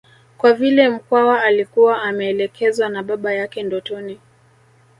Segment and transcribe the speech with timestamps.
[0.37, 4.19] Kwa vile Mkwawa alikuwa ameelekezwa na baba yake ndotoni